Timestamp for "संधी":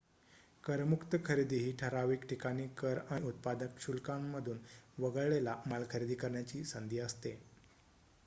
6.65-6.99